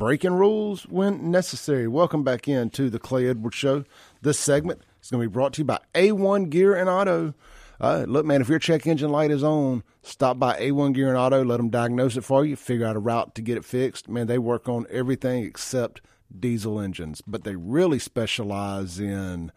[0.00, 1.86] breaking rules when necessary.
[1.86, 3.84] Welcome back in to the Clay Edwards Show.
[4.22, 7.34] This segment is going to be brought to you by A1 Gear and Auto.
[7.78, 11.18] Uh, look, man, if your check engine light is on, stop by A1 Gear and
[11.18, 11.44] Auto.
[11.44, 12.56] Let them diagnose it for you.
[12.56, 14.08] Figure out a route to get it fixed.
[14.08, 16.00] Man, they work on everything except
[16.34, 19.52] diesel engines, but they really specialize in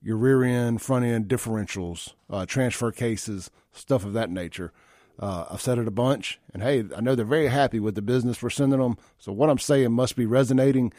[0.00, 4.72] your rear end, front end differentials, uh, transfer cases, stuff of that nature.
[5.18, 8.02] Uh, I've said it a bunch, and hey, I know they're very happy with the
[8.02, 8.98] business we're sending them.
[9.18, 10.92] So what I'm saying must be resonating.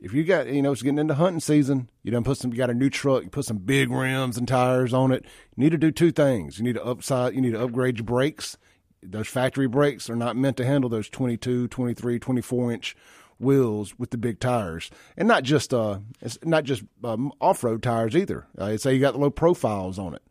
[0.00, 2.58] If you got, you know, it's getting into hunting season, you done put some, you
[2.58, 5.24] got a new truck, you put some big rims and tires on it.
[5.56, 6.58] You need to do two things.
[6.58, 8.58] You need to upside, you need to upgrade your brakes.
[9.02, 12.96] Those factory brakes are not meant to handle those 22, 23, 24 inch
[13.42, 17.82] wheels with the big tires, and not just uh, it's not just um, off road
[17.82, 18.46] tires either.
[18.56, 20.22] Uh, say you got the low profiles on it.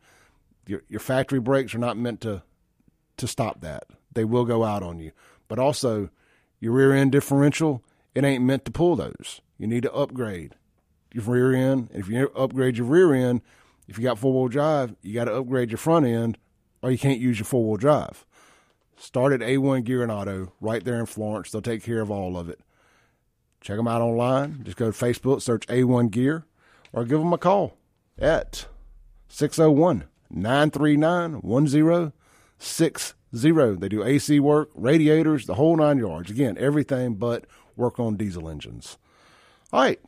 [0.66, 2.44] Your your factory brakes are not meant to
[3.22, 3.86] to stop that.
[4.12, 5.12] They will go out on you.
[5.48, 6.10] But also,
[6.60, 9.42] your rear end differential, it ain't meant to pull those.
[9.58, 10.56] You need to upgrade
[11.14, 11.90] your rear end.
[11.94, 13.42] If you upgrade your rear end,
[13.88, 16.38] if you got four wheel drive, you got to upgrade your front end,
[16.82, 18.26] or you can't use your four wheel drive.
[18.98, 21.52] Start at A1 Gear and Auto right there in Florence.
[21.52, 22.60] They'll take care of all of it.
[23.60, 24.64] Check them out online.
[24.64, 26.46] Just go to Facebook, search A1 Gear,
[26.94, 27.78] or give them a call
[28.18, 28.68] at
[29.28, 31.42] 601 939
[32.62, 33.80] 1060.
[33.80, 36.30] They do AC work, radiators, the whole nine yards.
[36.30, 37.46] Again, everything but
[37.76, 38.98] work on diesel engines.
[39.74, 40.00] All right.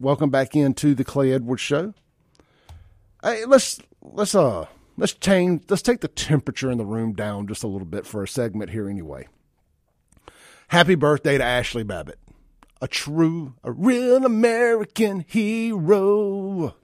[0.00, 1.94] Welcome back into the Clay Edwards show.
[3.22, 7.62] Hey, let's let's uh let's change let's take the temperature in the room down just
[7.62, 9.28] a little bit for a segment here anyway.
[10.68, 12.18] Happy birthday to Ashli Babbitt
[12.82, 16.74] a true, a real American hero.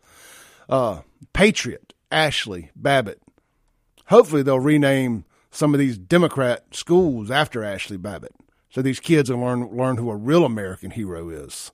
[0.68, 1.00] Uh,
[1.32, 3.20] Patriot, Ashli Babbitt.
[4.08, 8.34] Hopefully they'll rename some of these Democrat schools after Ashli Babbitt.
[8.70, 11.72] So these kids will learn, learn who a real American hero is.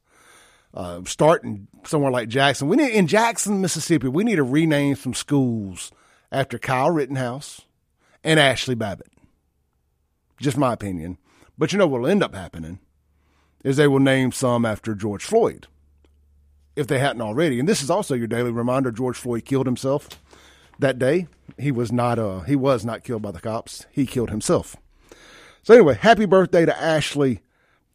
[0.73, 2.69] Uh, starting somewhere like Jackson.
[2.69, 5.93] We need, in Jackson, Mississippi, we need to rename some schools
[6.33, 7.63] after Kyle Rittenhouse
[8.25, 9.13] and Ashli Babbitt.
[10.41, 11.19] Just my opinion.
[11.57, 12.81] But you know what'll end up happening?
[13.65, 15.67] is they will name some after George Floyd,
[16.77, 17.59] if they hadn't already.
[17.59, 20.09] And this is also your daily reminder: George Floyd killed himself
[20.79, 21.29] that day.
[21.59, 23.87] He was not uh he was not killed by the cops.
[23.91, 24.77] He killed himself.
[25.63, 27.41] So anyway, happy birthday to Ashli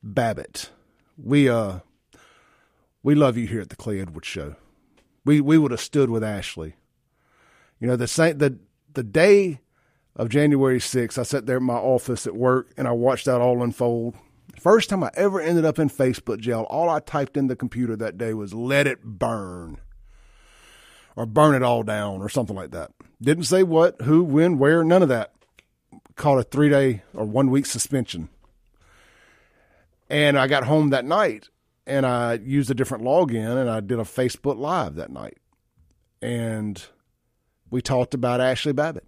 [0.03, 0.69] Babbitt.
[1.17, 1.79] We uh
[3.03, 4.55] we love you here at the Clay Edwards Show.
[5.25, 6.73] We we would have stood with Ashli.
[7.79, 8.59] You know the same the
[8.93, 9.61] the day
[10.15, 13.39] of January 6th, I sat there in my office at work and I watched that
[13.39, 14.15] all unfold.
[14.59, 17.95] First time I ever ended up in Facebook jail, all I typed in the computer
[17.95, 19.77] that day was let it burn
[21.19, 22.91] or burn it all down or something like that.
[23.21, 25.33] Didn't say what, who, when, where, none of that.
[26.15, 28.29] Called a three day or one week suspension.
[30.09, 31.49] And I got home that night
[31.85, 35.37] and I used a different login and I did a Facebook Live that night.
[36.21, 36.81] And
[37.69, 39.05] we talked about Ashli Babbitt.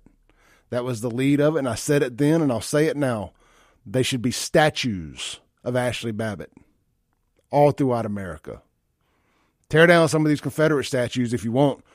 [0.69, 1.59] That was the lead of it.
[1.59, 3.31] And I said it then and I'll say it now.
[3.85, 6.51] They should be statues of Ashli Babbitt
[7.51, 8.61] all throughout America.
[9.69, 11.85] Tear down some of these Confederate statues if you want.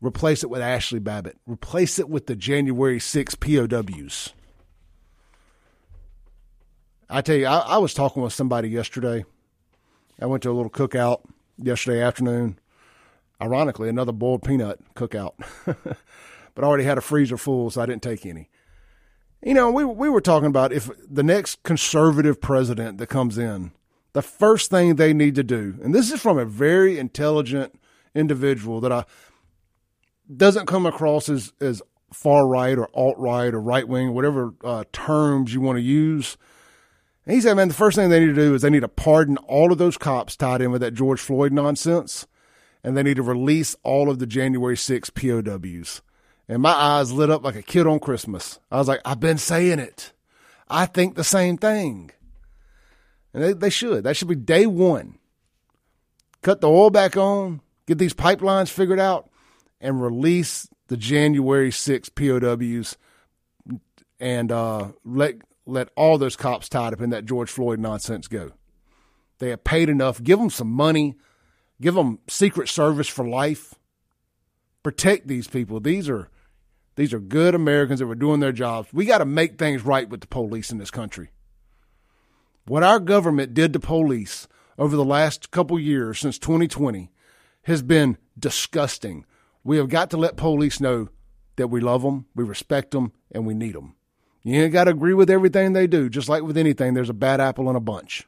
[0.00, 1.36] Replace it with Ashli Babbitt.
[1.46, 4.32] Replace it with the January 6 POWs.
[7.08, 9.24] I tell you, I, I was talking with somebody yesterday.
[10.20, 11.22] I went to a little cookout
[11.58, 12.58] yesterday afternoon.
[13.42, 15.32] Ironically, another boiled peanut cookout.
[15.64, 15.96] but
[16.56, 18.48] I already had a freezer full, so I didn't take any.
[19.42, 23.72] You know, we we were talking about if the next conservative president that comes in,
[24.12, 27.80] the first thing they need to do, and this is from a very intelligent
[28.14, 29.04] individual that I
[30.36, 31.82] doesn't come across as as
[32.12, 36.36] far right or alt right or right wing, whatever uh, terms you want to use.
[37.24, 38.88] And he said, man, the first thing they need to do is they need to
[38.88, 42.26] pardon all of those cops tied in with that George Floyd nonsense,
[42.82, 46.02] and they need to release all of the January 6 POWs
[46.50, 48.58] and my eyes lit up like a kid on Christmas.
[48.72, 50.12] I was like, I've been saying it.
[50.68, 52.10] I think the same thing.
[53.32, 54.02] And they, they should.
[54.02, 55.20] That should be day one.
[56.42, 59.29] Cut the oil back on, get these pipelines figured out,
[59.80, 62.96] and release the January 6 POWs
[64.18, 65.36] and uh, let
[65.66, 68.52] let all those cops tied up in that George Floyd nonsense go.
[69.38, 70.22] They have paid enough.
[70.22, 71.16] Give them some money.
[71.80, 73.74] Give them Secret Service for life.
[74.82, 75.80] Protect these people.
[75.80, 76.28] These are
[76.96, 78.92] these are good Americans that were doing their jobs.
[78.92, 81.30] We got to make things right with the police in this country.
[82.66, 84.46] What our government did to police
[84.78, 87.10] over the last couple years since 2020
[87.62, 89.24] has been disgusting.
[89.64, 91.08] We have got to let police know
[91.56, 93.94] that we love them, we respect them, and we need them.
[94.42, 96.08] You ain't got to agree with everything they do.
[96.08, 98.26] Just like with anything, there's a bad apple in a bunch.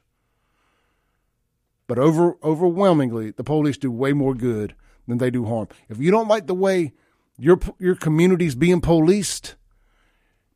[1.87, 4.75] but over overwhelmingly, the police do way more good
[5.07, 5.67] than they do harm.
[5.89, 6.93] If you don't like the way
[7.37, 9.55] your your community's being policed,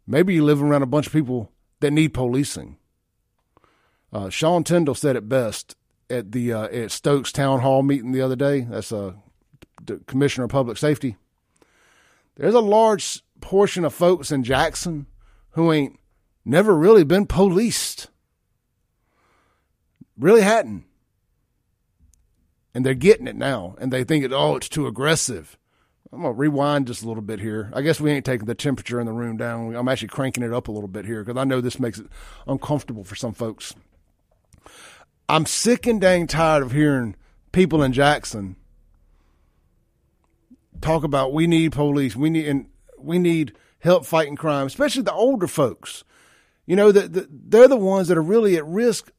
[0.06, 2.78] maybe you live around a bunch of people that need policing.
[4.12, 5.76] Uh, Sean Tindell said it best
[6.10, 8.62] at the uh, at Stokes Town Hall meeting the other day.
[8.62, 9.16] That's a
[10.08, 11.18] commissioner of public safety.
[12.36, 15.08] There's a large portion of folks in Jackson
[15.52, 16.00] who ain't
[16.46, 18.10] never really been policed.
[20.18, 20.84] Really hadn't.
[22.74, 24.32] And they're getting it now, and they think.
[24.32, 25.58] Oh, it's too aggressive.
[26.12, 27.72] I'm gonna rewind just a little bit here.
[27.74, 29.76] I guess we ain't taking the temperature in the room down.
[29.76, 32.08] I'm actually cranking it up a little bit here because I know this makes it
[32.48, 33.74] uncomfortable for some folks.
[35.28, 37.16] I'm sick and dang tired of hearing
[37.52, 38.56] people in Jackson
[40.82, 45.14] talk about we need police, we need and we need help fighting crime, especially the
[45.14, 46.04] older folks.
[46.66, 49.12] You know that the, they're the ones that are really at risk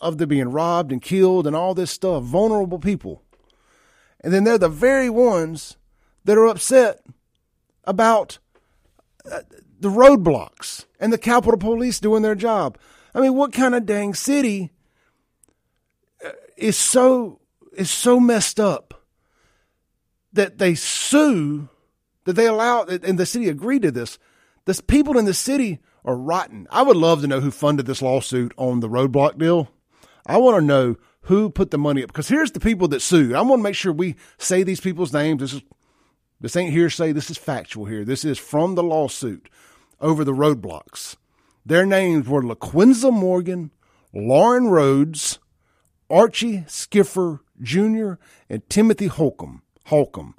[0.00, 3.22] of them being robbed and killed and all this stuff, vulnerable people.
[4.20, 5.76] And then they're the very ones
[6.24, 7.00] that are upset
[7.84, 8.38] about
[9.30, 9.40] uh,
[9.78, 12.78] the roadblocks and the Capitol Police doing their job.
[13.14, 14.72] I mean, what kind of dang city
[16.24, 17.40] uh, is so
[17.72, 18.85] is so messed up
[20.36, 21.68] that they sue
[22.24, 24.18] that they allow and the city agreed to this.
[24.64, 26.66] The people in the city are rotten.
[26.70, 29.70] I would love to know who funded this lawsuit on the roadblock deal.
[30.26, 33.34] I want to know who put the money up because here's the people that sued.
[33.34, 35.40] I want to make sure we say these people's names.
[35.40, 35.62] This is
[36.40, 37.12] this ain't hearsay.
[37.12, 38.04] This is factual here.
[38.04, 39.48] This is from the lawsuit
[40.00, 41.16] over the roadblocks.
[41.64, 43.72] Their names were LaQuinza Morgan,
[44.12, 45.38] Lauren Rhodes,
[46.10, 48.14] Archie Skiffer Jr.,
[48.48, 49.62] and Timothy Holcomb.
[49.86, 50.34] Holcomb.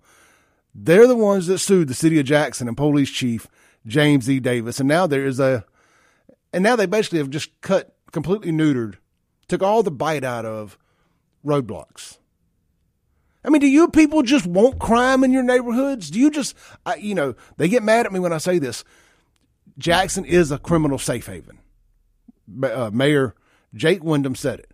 [0.74, 3.48] They're the ones that sued the city of Jackson and police chief
[3.86, 4.40] James E.
[4.40, 4.80] Davis.
[4.80, 5.66] And now there is a,
[6.54, 8.96] and now they basically have just cut, completely neutered,
[9.48, 10.78] took all the bite out of
[11.46, 12.18] roadblocks.
[13.44, 16.10] I mean, do you people just want crime in your neighborhoods?
[16.10, 16.56] Do you just,
[16.86, 18.84] I, you know, they get mad at me when I say this.
[19.78, 21.60] Jackson is a criminal safe haven.
[22.62, 23.36] Uh, Mayor
[23.74, 24.72] Jake Wyndham said it.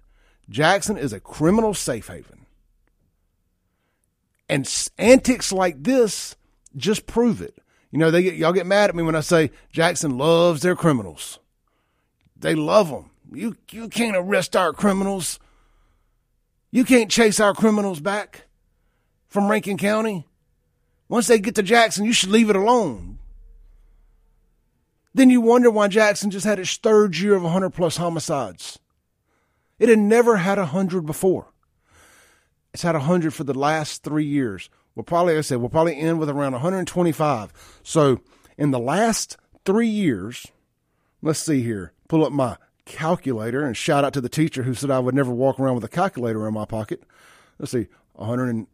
[0.50, 2.43] Jackson is a criminal safe haven.
[4.50, 6.36] And antics like this
[6.76, 7.58] just prove it.
[7.92, 10.76] You know, they get, y'all get mad at me when I say Jackson loves their
[10.76, 11.40] criminals.
[12.36, 13.12] They love them.
[13.32, 15.40] You you can't arrest our criminals.
[16.72, 18.48] You can't chase our criminals back
[19.28, 20.28] from Rankin County.
[21.08, 23.20] Once they get to Jackson, you should leave it alone.
[25.14, 28.80] Then you wonder why Jackson just had its third year of 100 plus homicides.
[29.78, 31.53] It had never had 100 before.
[32.74, 34.70] It's had 100 for the last three years.
[34.96, 37.82] We'll probably, like I said, we'll probably end with around 125.
[37.84, 38.22] So
[38.58, 40.48] in the last three years,
[41.22, 44.92] let's see here, pull up my calculator and shout out to the teacher who said
[44.92, 47.04] I would never walk around with a calculator in my pocket.
[47.60, 48.68] Let's see, 100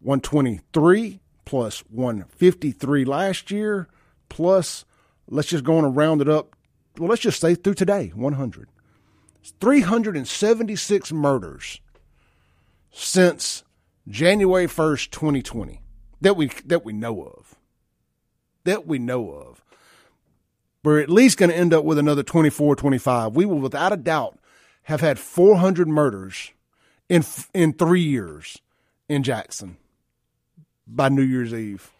[0.00, 3.88] 123 plus 153 last year
[4.28, 4.84] plus,
[5.28, 6.54] let's just go on and round it up.
[6.98, 8.68] Well, let's just say through today, 100.
[9.60, 11.80] 376 murders
[12.96, 13.62] since
[14.08, 15.82] January 1st, 2020
[16.22, 17.54] that we that we know of.
[18.64, 19.62] That we know of.
[20.82, 23.36] We're at least going to end up with another 24, 25.
[23.36, 24.38] We will without a doubt
[24.84, 26.52] have had 400 murders
[27.08, 27.22] in
[27.52, 28.62] in 3 years
[29.08, 29.76] in Jackson
[30.86, 31.90] by New Year's Eve.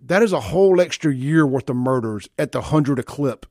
[0.00, 3.46] That is a whole extra year worth of murders at the 100 a clip.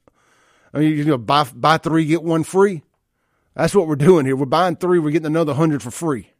[0.73, 2.83] I mean, you know, buy buy 3 get one free.
[3.55, 4.35] That's what we're doing here.
[4.35, 6.31] We're buying three, we're getting another hundred for free.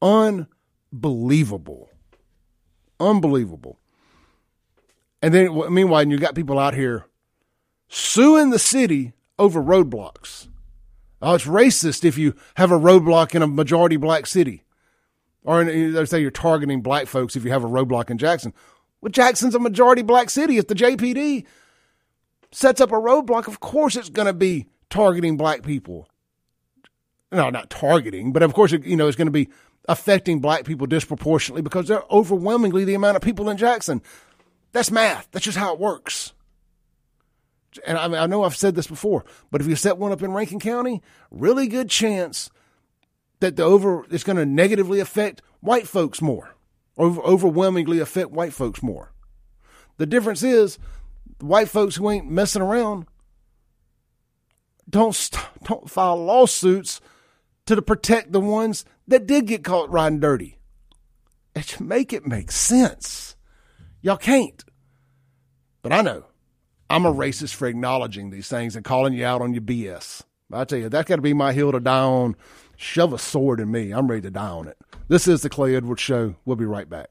[0.00, 1.90] Unbelievable.
[2.98, 3.78] Unbelievable.
[5.22, 7.06] And then, meanwhile, you got people out here
[7.88, 10.48] suing the city over roadblocks.
[11.20, 14.64] Oh, it's racist if you have a roadblock in a majority black city.
[15.42, 18.54] Or they say you're targeting black folks if you have a roadblock in Jackson.
[19.00, 20.58] Well, Jackson's a majority black city.
[20.58, 21.44] If the JPD
[22.52, 26.08] sets up a roadblock, of course it's going to be targeting black people.
[27.32, 29.48] No, not targeting, but of course, you know, it's going to be
[29.88, 34.02] affecting black people disproportionately because they're overwhelmingly the amount of people in Jackson.
[34.72, 35.28] That's math.
[35.30, 36.32] That's just how it works.
[37.86, 40.22] And I, mean, I know I've said this before, but if you set one up
[40.22, 42.50] in Rankin County, really good chance
[43.38, 46.56] that the over it's going to negatively affect white folks more,
[46.98, 49.12] over, overwhelmingly affect white folks more.
[49.98, 50.78] The difference is,
[51.40, 53.06] white folks who ain't messing around
[54.90, 55.30] don't
[55.64, 57.00] don't file lawsuits
[57.66, 60.58] to protect the ones that did get caught riding dirty.
[61.54, 63.36] It make it make sense.
[64.02, 64.64] Y'all can't.
[65.82, 66.24] But I know
[66.88, 70.22] I'm a racist for acknowledging these things and calling you out on your BS.
[70.52, 72.34] I tell you, that's got to be my hill to die on.
[72.76, 73.92] Shove a sword in me.
[73.92, 74.76] I'm ready to die on it.
[75.08, 76.34] This is the Clay Edwards Show.
[76.44, 77.10] We'll be right back.